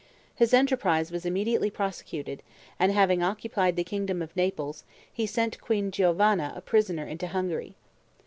His 0.35 0.51
enterprise 0.51 1.11
was 1.11 1.27
immediately 1.27 1.69
prosecuted, 1.69 2.41
and 2.79 2.91
having 2.91 3.21
occupied 3.21 3.75
the 3.75 3.83
kingdom 3.83 4.19
of 4.23 4.35
Naples, 4.35 4.83
he 5.13 5.27
sent 5.27 5.61
Queen 5.61 5.91
Giovanna 5.91 6.51
a 6.55 6.61
prisoner 6.61 7.05
into 7.05 7.27
Hungary. 7.27 7.75